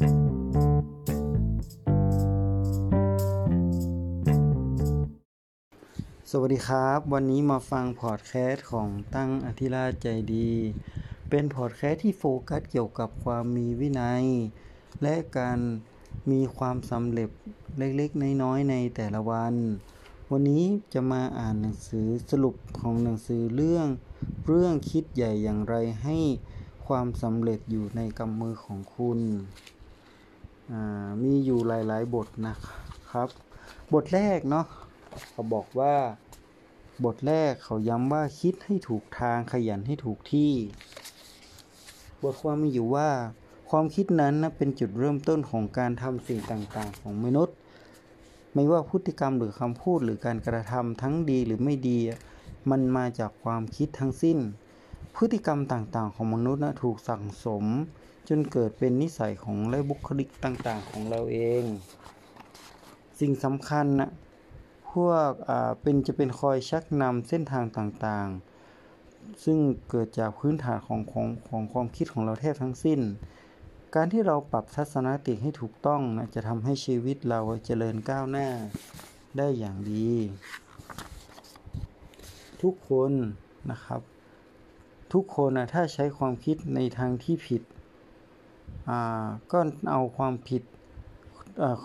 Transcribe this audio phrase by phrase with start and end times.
[0.00, 0.02] ส
[6.40, 10.50] วัสดีครับ วันนี้มาฟังพอดแคสต์ของตั้งอธิราชใจดี
[11.30, 14.24] เป็นพอดแคสต์ที่โฟกัสเกี่ยวกับความมีวินัย
[15.02, 15.58] และการ
[16.30, 17.30] มีความสำเร็จ
[17.78, 19.54] เล็กๆ น้อยๆ ในแต่ละวัน
[20.30, 20.64] วันนี้
[20.94, 23.86] จะมาอ่านหนังสือสรุปของหนังสือเรื่อง
[24.46, 26.18] เรื่องคิดใหญ่อย่างไรให้
[26.86, 29.20] ความสำเร็จอยู่ในกำมือของคุณ
[31.22, 32.54] มีอยู่หลายๆ บทนะ
[33.10, 33.28] ครับ
[33.94, 34.66] บทแรกเนาะ
[35.30, 35.94] เขาบอกว่า
[37.04, 40.52] บทแรกเขาย้ำว่าคิดให้ถูกทางขยันให้ถูกที่
[42.22, 43.08] บทความมีอยู่ว่า
[43.70, 47.56] ความคิดนั้นนะเป็นจุดเริ่มต้นของการทำสิ่งต่างๆ ของมนุษย์
[48.54, 51.98] ไม่ว่าพฤติกรรมหรือคำพูดหรือการกระทำทั้งดีหรือไม่ดี
[52.70, 54.38] มันมาจากความคิดทั้งสิ้น
[55.16, 57.64] พฤติกรรมต่างๆ ของมนุษย์นะถูกสั่งสม
[58.28, 61.64] จนเกิดเป็นนิสัยของและบุคลิกต่างๆ ของเราเอง
[63.20, 64.10] สิ่งสำคัญนะ
[64.92, 65.30] พวก
[65.82, 69.58] เป็นจะเป็นคอยชักนำเส้นทางต่างๆ ซึ่ง
[69.90, 73.00] เกิดจากพื้นฐานของของของความคิดของเราแทบทั้งสิ้น
[73.94, 78.48] การที่เราปรับทัศนคติให้ถูกต้องนะจะทำให้ชีวิตเราเจริญก้าวหน้า
[79.36, 80.10] ได้อย่างดี
[82.62, 83.12] ทุกคน
[83.70, 84.00] นะครับ
[85.12, 87.62] ทุกคนนะถ้าใช้ความคิดในทางที่ผิด
[89.52, 89.58] ก็
[89.90, 90.62] เอาความผิด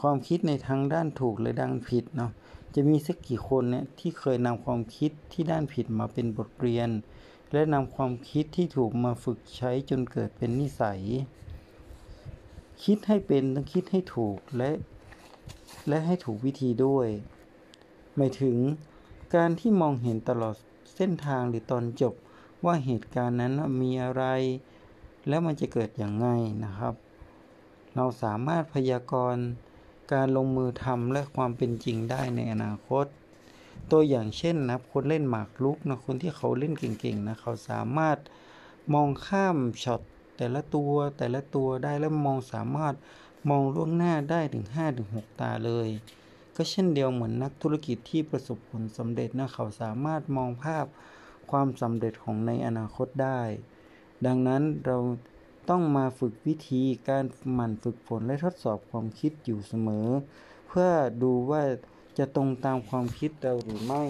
[0.00, 2.30] ความคิดในทางด้านถูกหรือด้านผิดเนาะ
[2.74, 6.88] จะมีสักกี่คนเนี่ยที่เคยนำความคิดที่ด้านผิดมาเป็นบทเรียน
[7.52, 11.00] และนำความคิดที่ถูกมาฝึกใช้จนเกิดเป็นนิสัย
[12.84, 14.70] คิดให้เป็นต้องคิดให้ถูกและ
[15.88, 17.08] และให้ถูกวิธีด้วย
[18.16, 18.56] หมายถึง
[19.34, 20.56] การที่มองเห็นตลอด
[20.96, 22.14] เส้นทางหรือตอนจบ
[22.64, 24.24] ว่าเหตุการณ์นั้นมีอะไร
[25.28, 26.28] แล้วมันจะเกิดอย่างไง
[26.64, 26.94] นะครับ
[27.94, 29.44] เราสามารถพยากรณ์
[30.12, 33.06] การลงมือทำและความเป็นจริงได้ในอนาคต
[33.90, 38.18] ตัวอย่างเช่นนะคนเล่นหมากรุกนะคนที่เขาเล่นเก่งๆนะเขาสามารถ
[38.94, 40.00] มองข้ามช็อต
[40.36, 42.94] แต่ละตัวแต่ละตัวได้แล้วมองสามารถ
[43.50, 45.88] มองล่วงหน้าได้ถึง5ถึง6ตาเลย
[46.56, 50.86] ก็เช่นเดียวเหมือนนักธุรกิจที่ประสบผลสำเร็จนะเขาสามารถมองภาพ
[51.50, 53.40] ความสำเร็จของในอนาคตได้
[54.26, 54.98] ดังนั้นเรา
[55.70, 60.08] ต้องมาฝึกวิธีการหมั่นฝึกฝนและทดสอบความคิดอยู่เสมอ
[60.68, 60.90] เพื่อ
[61.22, 61.62] ดูว่า
[62.18, 64.04] จะตรงตามความคิดเราหรือไม่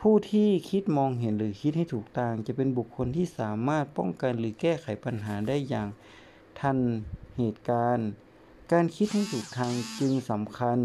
[0.00, 5.88] ผู้ที่คิดมองเห็นหรือคิดให้ถูกทาง จะเป็นบุคคลที่สามารถป้องกันหรือแก้ไขปัญหาได้อย่าง
[6.60, 6.78] ทัน
[7.36, 8.08] เหตุการณ์
[8.72, 10.78] การคิดให้ถูกทางจึงสำคัญ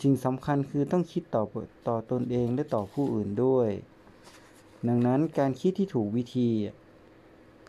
[0.00, 1.42] จึงสำคัญคือต้องคิดต่อ
[1.88, 3.68] ต่อตนเองและต่อผู้อื่นด้วย
[4.88, 6.50] ดังนั้นการคิดที่ถูกวิธี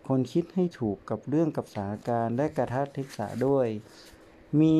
[0.08, 3.68] คนคิดให้ถูกกับเรื่องกับสถานการณ์และกระทัดทิศะด้วย
[4.60, 4.76] มี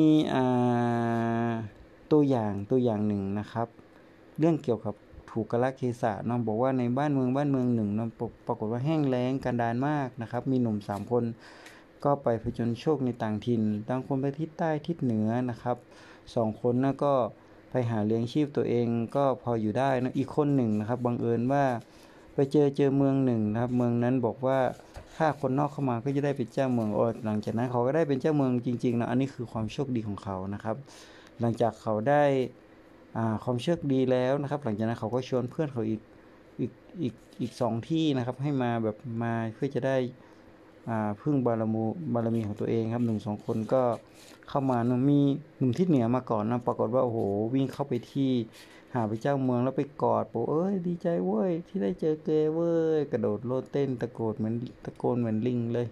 [2.12, 3.68] ตัวอย่างตัวอย่างหนึ่งนะครับ
[4.38, 4.94] เรื่องเกี่ยวกับ
[5.30, 8.08] ถูกกละเทศะน้องบอกว่าในบ้านเมืองบ้านเมืองหนึ่งน้อง
[8.46, 11.24] ปรากฏว่าแห้งแล้งกันดานมากนะครับ มีหนุ่มสามคน
[12.04, 15.76] ก็ไปผจญโชคในต่างถิ่นต่างคนไปทิศใต้ทิศเหนือนะครับ
[16.34, 17.14] สองคนนะก็
[17.70, 18.86] ไปหาเลี้ยงชีพตัวเอง
[19.16, 21.64] ก็พออยู่ได้นะอีกคนหนึ่งนะครับบังเอิญว่า
[22.34, 24.58] ไปเจอเจอเมืองหนึ่งนะครับ เมืองนั้นบอกว่า
[25.16, 30.76] ถ้าคนนอกเข้ามาก็จะได้เป็นเจ้าเมืองอหลังจากนั้นเขาก็ได้เป็นเจ้าเมืองจริงๆนะอันนี้คือความโชคดีของเขานะครับ
[31.40, 32.22] หลังจากเขาได้
[33.44, 36.00] ความโชคดีแล้วนะครับ หลังจากนั้นเขาก็ชวนเพื่อนเขาอีก
[36.60, 39.96] อีกอีกอีกสองที่นะครับ ให้มาแบบมาเพื่อจะได้
[41.20, 43.82] พึ่งบารมูบารมีของตัวเองครับหนึ่งสองคนก็
[44.48, 45.20] เข้ามานะมี
[45.58, 47.18] หนุ่มที่เหนือมาก่อนนะปรากฏว่าโอ้โห
[47.54, 48.30] วิ่งเข้าไปที่
[48.94, 54.54] หาไปเจ้าเมืองแล้วไปกอดบอกเอ้ยดีใจเว้ยที่ได้เจอเกเว้ยกระโดดโลดเต้นตะโกนเหมือน
[54.84, 55.86] ตะโกนเหมือนลิงเลย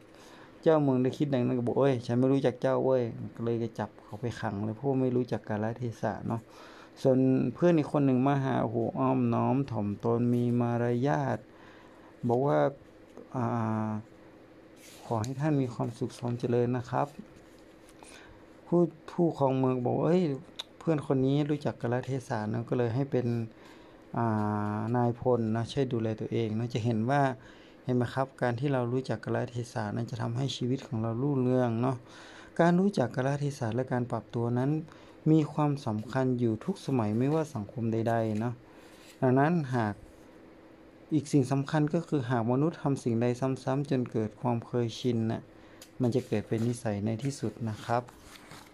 [0.62, 3.02] เจ้าเมืองได้คิดดังนั้นก็บอกเอ้ยฉันไม่รู้จักเจ้าเว้ย
[3.44, 6.40] เลยจะจับเขาไปขังเลยเพราะไม่รู้จักกาลเทศะเนาะ
[7.02, 7.18] ส่วน
[7.54, 11.38] เพื่อนอีกคนหนึ่งมาหาโอ้โหอ้อมน้อมถ่อมตนมีมารยาท
[12.28, 12.58] บอกว่า
[13.36, 13.88] อ่า
[15.10, 17.06] ขอให้ท่านมีความสุขสมเจริญนะครับ
[18.66, 18.80] ผู้
[19.12, 20.22] ผู้ของเมืองบอกเอ้ย
[20.78, 23.26] เพื่อนคนนี้รู้จักกาลเทศานะก็เลยให้เป็น
[24.96, 27.22] นายพลนะช่วยดูแลตัวเองนะจะเห็นว่า
[27.84, 31.96] เห็นไหมครับ การที่เรารู้จักกาลเทศานั้นจะทำให้ชีวิตของเรารุ่งเรืองเนาะ
[32.60, 34.70] การรู้จักกาลเทศาและการปรับตัวนั้น
[35.30, 38.54] มีความสำคัญอยู่ทุกสมัยไม่ว่าสังคมใดๆเนาะ
[39.20, 39.94] ดังนั้นหาก
[41.14, 45.42] อีกสิ่งสำคัญก็คือหากมนุษย์ทำสิ่งใดซ้ำๆจนเกิดความเคยชินนะ่ะ
[46.00, 48.02] มันจะเกิดเป็นนิสัยในที่สุดนะครับ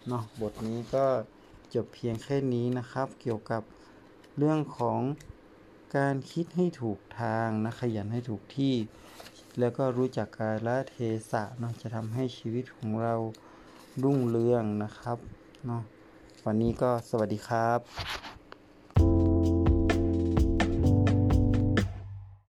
[0.09, 1.07] เนาะบทนี้ก็
[1.75, 3.63] จบเพียงแค่นี้นะครับ เกี่ยวกับ
[4.39, 5.01] เรื่องของ
[5.97, 8.75] การคิดให้ถูกทางนะขยันให้ถูกที่
[9.59, 10.97] แล้วก็รู้จักกาลเท
[11.31, 13.15] ศะเนาะจะทำให้ชีวิตของเรา
[14.03, 15.19] รุ่งเรืองนะครับ
[15.67, 15.83] เนาะ
[16.45, 18.34] วันนี้ก็สวัสดีครับ